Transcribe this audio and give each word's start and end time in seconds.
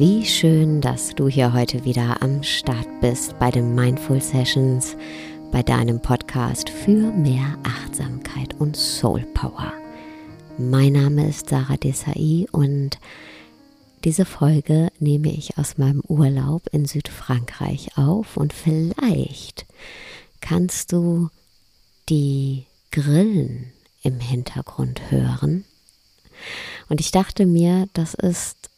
dass 0.00 1.14
du 1.14 1.28
hier 1.28 1.52
heute 1.52 1.84
wieder 1.84 2.22
am 2.22 2.42
Start 2.42 2.88
bist 3.02 3.38
bei 3.38 3.50
den 3.50 3.74
Mindful 3.74 4.18
Sessions, 4.18 4.96
bei 5.52 5.62
deinem 5.62 6.00
Podcast 6.00 6.70
für 6.70 7.12
mehr 7.12 7.58
Achtsamkeit 7.64 8.54
und 8.58 8.78
Soul 8.78 9.26
Power. 9.34 9.74
Mein 10.56 10.94
Name 10.94 11.28
ist 11.28 11.50
Sarah 11.50 11.76
Desai 11.76 12.46
und 12.50 12.98
diese 14.04 14.24
Folge 14.24 14.88
nehme 15.00 15.30
ich 15.30 15.58
aus 15.58 15.76
meinem 15.76 16.00
Urlaub 16.08 16.62
in 16.72 16.86
Südfrankreich 16.86 17.98
auf 17.98 18.38
und 18.38 18.54
vielleicht 18.54 19.66
kannst 20.40 20.92
du 20.92 21.28
die 22.08 22.64
Grillen 22.90 23.70
im 24.02 24.18
Hintergrund 24.18 25.10
hören. 25.10 25.66
Und 26.88 27.02
ich 27.02 27.10
dachte 27.10 27.44
mir, 27.44 27.86
das 27.92 28.14
ist 28.14 28.69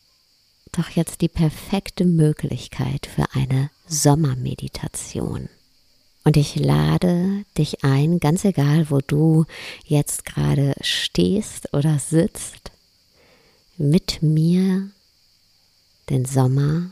doch 0.72 0.88
jetzt 0.90 1.20
die 1.20 1.28
perfekte 1.28 2.04
Möglichkeit 2.04 3.06
für 3.06 3.26
eine 3.34 3.70
Sommermeditation. 3.86 5.48
Und 6.24 6.36
ich 6.36 6.56
lade 6.56 7.44
dich 7.58 7.84
ein, 7.84 8.20
ganz 8.20 8.44
egal, 8.44 8.90
wo 8.90 9.00
du 9.00 9.44
jetzt 9.84 10.24
gerade 10.24 10.74
stehst 10.80 11.74
oder 11.74 11.98
sitzt, 11.98 12.70
mit 13.76 14.22
mir 14.22 14.88
den 16.08 16.24
Sommer 16.24 16.90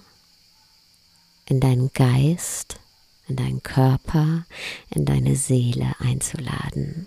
in 1.47 1.61
deinen 1.61 1.93
Geist, 1.93 2.81
in 3.29 3.37
deinen 3.37 3.63
Körper, 3.63 4.45
in 4.91 5.05
deine 5.05 5.37
Seele 5.37 5.95
einzuladen. 6.01 7.07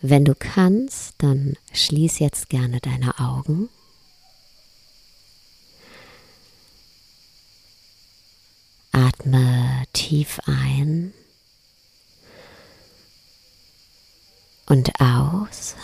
Wenn 0.00 0.24
du 0.24 0.34
kannst, 0.34 1.14
dann 1.18 1.56
schließ 1.72 2.18
jetzt 2.18 2.48
gerne 2.48 2.80
deine 2.80 3.18
Augen 3.18 3.68
Atme 9.14 9.84
tief 9.92 10.40
ein 10.46 11.14
und 14.66 14.90
aus 15.00 15.76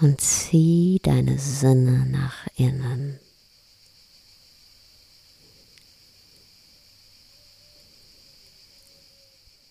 und 0.00 0.20
zieh 0.20 1.00
deine 1.02 1.38
Sinne 1.38 2.06
nach 2.06 2.48
innen. 2.56 3.20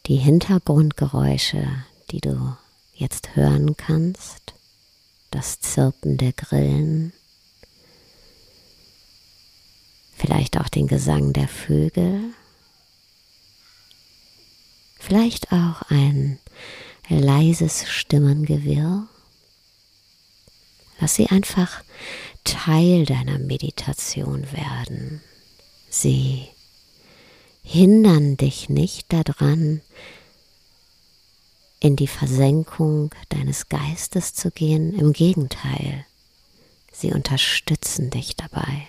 Die 0.06 0.18
Hintergrundgeräusche, 0.18 1.68
die 2.12 2.22
du 2.22 2.56
jetzt 2.94 3.36
hören 3.36 3.76
kannst, 3.76 4.54
das 5.32 5.60
Zirpen 5.60 6.18
der 6.18 6.32
Grillen, 6.32 7.12
vielleicht 10.26 10.58
auch 10.58 10.70
den 10.70 10.88
Gesang 10.88 11.34
der 11.34 11.48
Vögel, 11.48 12.34
vielleicht 14.98 15.52
auch 15.52 15.84
ein 15.90 16.40
leises 17.10 17.88
Stimmengewirr. 17.88 19.08
Lass 21.00 21.14
sie 21.14 21.28
einfach 21.28 21.84
Teil 22.44 23.06
deiner 23.06 23.38
Meditation 23.38 24.52
werden. 24.52 25.22
Sie 25.90 26.48
hindern 27.62 28.36
dich 28.38 28.68
nicht 28.68 29.14
daran, 29.14 29.82
in 31.80 31.96
die 31.96 32.08
Versenkung 32.08 33.14
deines 33.30 33.70
Geistes 33.70 34.34
zu 34.34 34.50
gehen. 34.50 34.98
Im 34.98 35.14
Gegenteil, 35.14 36.04
sie 36.92 37.12
unterstützen 37.12 38.10
dich 38.10 38.36
dabei. 38.36 38.88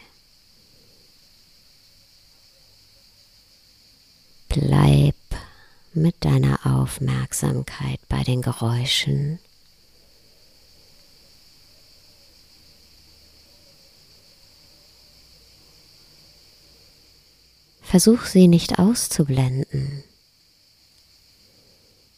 Bleib 4.58 5.14
mit 5.92 6.24
deiner 6.24 6.64
Aufmerksamkeit 6.64 8.00
bei 8.08 8.22
den 8.22 8.40
Geräuschen. 8.40 9.38
Versuch 17.82 18.22
sie 18.24 18.48
nicht 18.48 18.78
auszublenden, 18.78 20.02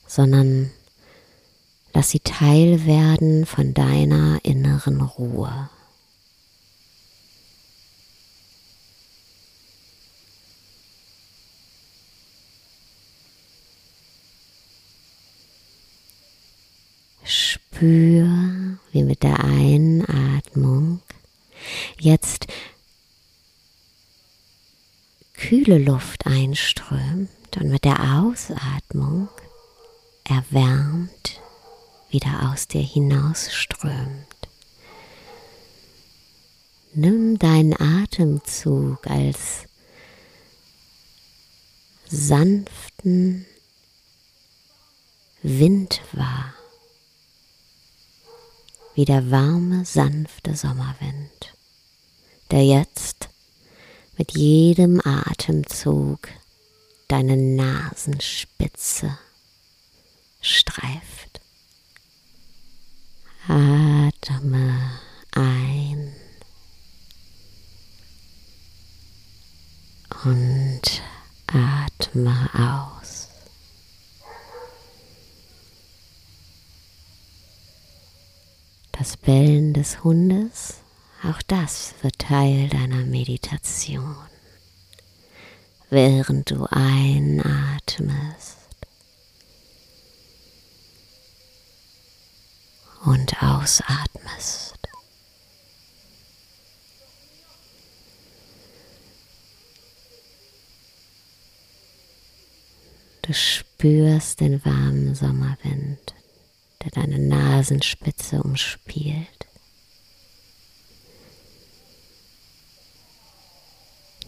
sondern 0.07 0.71
lass 1.93 2.11
sie 2.11 2.21
Teil 2.21 2.87
werden 2.87 3.47
von 3.47 3.75
deiner 3.75 4.39
inneren 4.45 5.01
Ruhe. 5.01 5.71
Spür, 17.79 18.27
wie 18.91 19.05
mit 19.05 19.23
der 19.23 19.39
Einatmung 19.39 21.01
jetzt 22.01 22.49
kühle 25.35 25.79
Luft 25.79 26.27
einströmt 26.27 27.31
und 27.57 27.69
mit 27.71 27.85
der 27.85 28.01
Ausatmung 28.21 29.29
erwärmt 30.25 31.41
wieder 32.11 32.51
aus 32.51 32.67
dir 32.67 32.83
hinausströmt. 32.83 34.49
Nimm 36.95 37.39
deinen 37.39 37.81
Atemzug 37.81 39.07
als 39.07 39.67
sanften 42.09 43.47
Wind 45.45 46.01
wahr 46.11 46.58
wie 48.99 49.05
der 49.05 49.31
warme, 49.31 49.85
sanfte 49.85 50.57
Sommerwind, 50.57 51.55
der 52.51 52.65
jetzt 52.65 53.29
mit 54.17 54.37
jedem 54.37 55.01
Atemzug 55.05 56.29
deine 57.07 57.37
Nasenspitze 57.37 59.17
streift. 60.41 61.41
Atme 63.47 64.99
ein 65.31 66.13
und 70.25 71.03
atme 71.47 72.51
aus. 72.53 73.29
Das 78.99 79.17
Bellen 79.29 79.75
des 79.75 80.03
Hundes, 80.05 80.77
auch 81.23 81.43
das 81.43 81.93
wird 82.01 82.19
Teil 82.19 82.71
deiner 82.71 83.05
Meditation. 83.05 84.17
Während 85.91 86.51
du 86.51 86.65
einatmest 86.71 88.57
und 93.05 93.43
ausatmest. 93.43 94.79
Du 103.21 103.35
spürst 103.35 104.41
den 104.41 104.65
warmen 104.65 105.15
Sommerwind 105.15 106.15
der 106.91 107.03
deine 107.03 107.19
Nasenspitze 107.19 108.43
umspielt. 108.43 109.47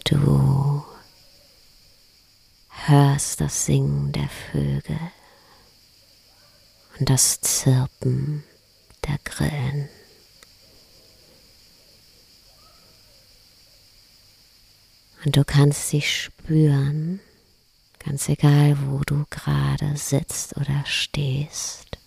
Du 0.03 0.83
hörst 2.69 3.39
das 3.39 3.65
Singen 3.65 4.11
der 4.11 4.27
Vögel 4.27 4.99
und 6.99 7.09
das 7.09 7.39
Zirpen 7.41 8.43
der 9.07 9.17
Grillen. 9.23 9.89
Und 15.23 15.37
du 15.37 15.45
kannst 15.45 15.89
sie 15.89 16.01
spüren, 16.01 17.19
ganz 18.03 18.27
egal, 18.27 18.77
wo 18.87 18.99
du 18.99 19.25
gerade 19.29 19.95
sitzt 19.95 20.57
oder 20.57 20.83
stehst 20.85 22.00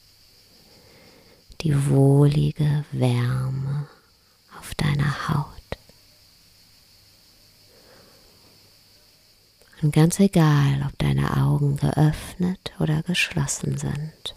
die 1.65 1.89
wohlige 1.89 2.85
Wärme 2.93 3.89
auf 4.59 4.75
deiner 4.75 5.29
Haut. 5.29 5.49
Und 9.81 9.93
ganz 9.93 10.21
egal, 10.21 10.87
ob 10.87 10.99
deine 10.99 11.39
Augen 11.39 11.77
geöffnet 11.77 12.73
oder 12.81 13.03
geschlossen 13.03 13.79
sind. 13.79 14.37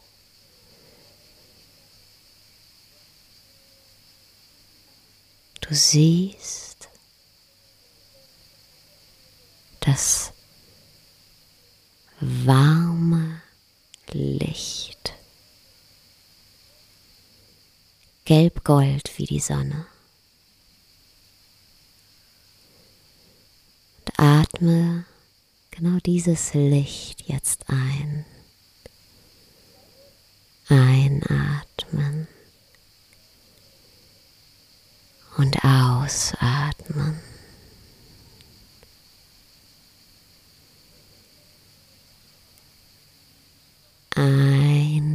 Du 5.59 5.75
siehst, 5.75 6.87
dass 9.81 10.31
warm 12.21 12.86
Gelb-gold 18.27 19.09
wie 19.15 19.25
die 19.25 19.39
Sonne. 19.39 19.85
Und 23.99 24.19
atme 24.19 25.05
genau 25.71 25.97
dieses 26.05 26.53
Licht 26.53 27.29
jetzt 27.29 27.69
ein. 27.69 28.25
Einatmen 30.67 32.27
und 35.37 35.63
ausatmen. 35.63 37.21
Einatmen 44.15 45.07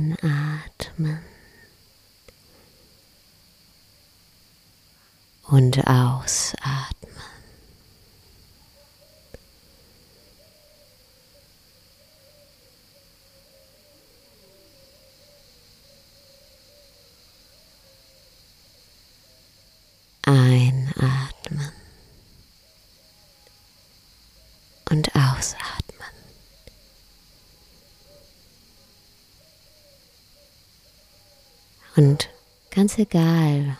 und 5.52 5.86
ausatmen. 5.86 7.12
Einatmen 20.24 21.72
und 24.88 25.14
ausatmen. 25.14 25.68
Und 31.96 32.30
ganz 32.70 32.96
egal, 32.96 33.76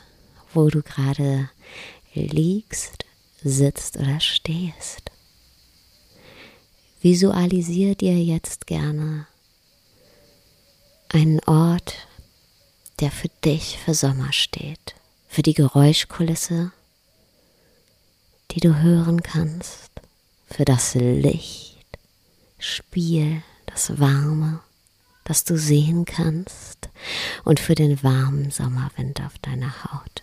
wo 0.55 0.69
du 0.69 0.83
gerade 0.83 1.51
liegst, 2.15 3.05
sitzt 3.43 3.97
oder 3.97 4.21
stehst, 4.21 5.11
visualisier 7.01 7.95
dir 7.95 8.17
jetzt 8.23 8.67
gerne 8.67 9.27
einen 11.09 11.41
Ort, 11.41 12.07
der 13.01 13.11
für 13.11 13.29
dich 13.45 13.79
für 13.79 13.95
Sommer 13.95 14.33
steht, 14.33 14.95
für 15.29 15.43
die 15.43 15.55
Geräuschkulisse, 15.55 16.73
die 18.53 18.61
du 18.61 18.81
hören 18.81 19.23
kannst, 19.23 19.91
für 20.47 20.65
das 20.65 20.95
Licht, 20.95 21.87
Spiel, 22.59 23.43
das 23.67 23.99
Warme 23.99 24.61
das 25.25 25.45
du 25.45 25.57
sehen 25.57 26.05
kannst 26.05 26.89
und 27.45 27.61
für 27.61 27.75
den 27.75 28.03
warmen 28.03 28.51
Sommerwind 28.51 29.21
auf 29.23 29.39
deiner 29.39 29.85
Haut. 29.85 30.22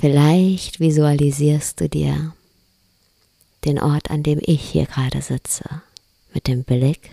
Vielleicht 0.00 0.80
visualisierst 0.80 1.78
du 1.78 1.86
dir 1.90 2.34
den 3.66 3.78
Ort, 3.78 4.10
an 4.10 4.22
dem 4.22 4.40
ich 4.40 4.62
hier 4.62 4.86
gerade 4.86 5.20
sitze, 5.20 5.82
mit 6.32 6.46
dem 6.46 6.64
Blick 6.64 7.10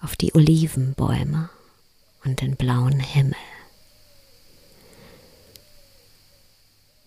auf 0.00 0.16
die 0.16 0.34
Olivenbäume 0.34 1.50
und 2.24 2.40
den 2.40 2.56
blauen 2.56 3.00
Himmel. 3.00 3.36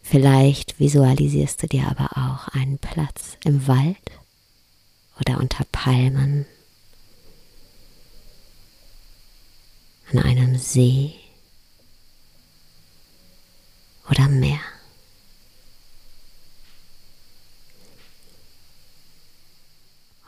Vielleicht 0.04 0.80
visualisierst 0.80 1.64
du 1.64 1.68
dir 1.68 1.88
aber 1.88 2.12
auch 2.16 2.50
einen 2.50 2.78
Platz 2.78 3.38
im 3.44 3.66
Wald 3.66 3.98
oder 5.20 5.40
unter 5.40 5.66
Palmen 5.72 6.46
an 10.12 10.20
einem 10.20 10.56
See 10.60 11.23
oder 14.10 14.28
Meer. 14.28 14.60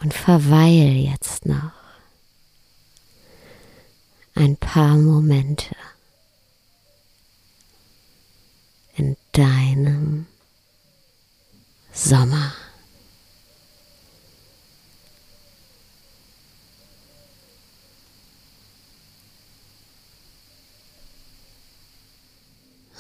Und 0.02 0.14
verweil 0.14 0.96
jetzt 0.96 1.46
noch 1.46 1.72
ein 4.36 4.56
paar 4.58 4.96
Momente 4.98 5.76
in 8.96 9.18
deinem 9.32 10.28
Sommer. 11.92 12.54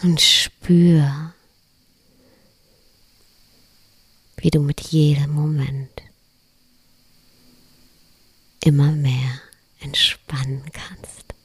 und 0.05 0.21
spür, 0.65 1.31
wie 4.37 4.49
du 4.49 4.59
mit 4.61 4.81
jedem 4.81 5.29
Moment 5.29 6.01
immer 8.63 8.91
mehr 8.91 9.41
entspannen 9.79 10.63
kannst. 10.73 11.35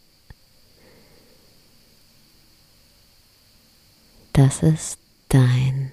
Das 4.33 4.63
ist 4.63 4.99
dein 5.29 5.93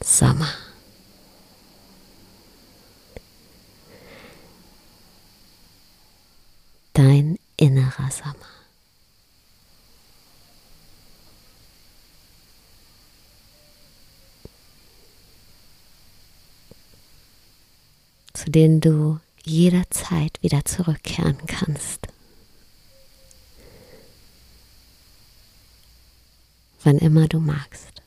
Sommer. 0.00 0.54
Dein 6.94 7.38
innerer 7.58 8.10
Sommer. 8.10 8.67
Zu 18.38 18.50
denen 18.52 18.80
du 18.80 19.18
jederzeit 19.42 20.40
wieder 20.42 20.64
zurückkehren 20.64 21.38
kannst. 21.48 22.06
Wann 26.84 26.98
immer 26.98 27.26
du 27.26 27.40
magst. 27.40 28.00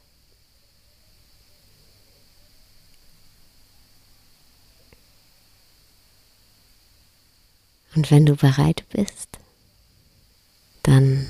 Und 7.94 8.10
wenn 8.10 8.26
du 8.26 8.38
bereit 8.38 8.86
bist, 8.90 9.38
dann 10.84 11.28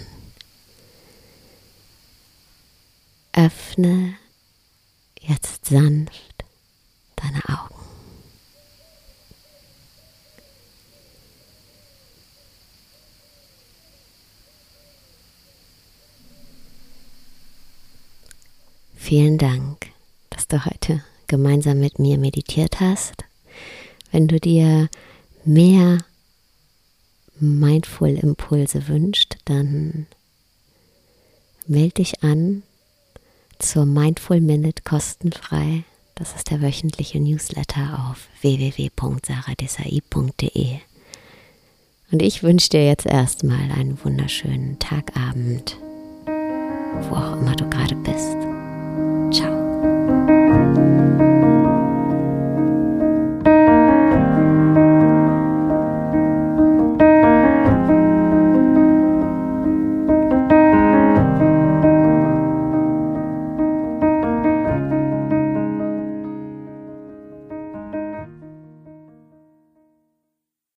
öffne 3.34 4.14
jetzt 5.20 5.66
sanft 5.66 6.46
deine 7.16 7.42
Augen. 7.50 7.82
Vielen 19.12 19.38
Dank, 19.38 19.92
dass 20.30 20.48
du 20.48 20.64
heute 20.64 21.04
gemeinsam 21.28 21.82
mit 21.82 22.00
mir 22.00 22.18
meditiert 22.18 22.80
hast. 22.80 23.26
Wenn 24.14 24.30
du 24.30 24.40
dir 24.40 24.88
mehr 25.44 25.98
Mindful 27.38 28.12
Impulse 28.12 28.88
wünscht, 28.88 29.36
dann 29.44 30.08
melde 31.68 31.96
dich 31.96 32.24
an 32.24 32.64
zur 33.60 33.86
Mindful 33.86 34.40
Minute 34.40 34.82
kostenfrei. 34.84 35.84
Das 36.16 36.34
ist 36.34 36.50
der 36.50 36.62
wöchentliche 36.62 37.20
Newsletter 37.20 38.08
auf 38.10 38.30
www.saradesai.de. 38.40 40.80
Und 42.14 42.22
ich 42.22 42.44
wünsche 42.44 42.70
dir 42.70 42.88
jetzt 42.88 43.08
erstmal 43.08 43.72
einen 43.72 44.02
wunderschönen 44.06 44.80
Tagabend, 44.80 45.76
wo 47.10 47.16
auch 47.16 47.42
immer 47.42 47.58
du 47.58 47.70
gerade 47.70 47.96
bist 47.96 48.38
Thank 50.54 50.78
you. 50.78 51.41